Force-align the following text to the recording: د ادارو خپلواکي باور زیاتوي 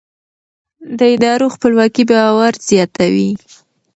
د 0.97 0.99
ادارو 1.15 1.47
خپلواکي 1.55 2.03
باور 2.11 2.53
زیاتوي 2.69 3.31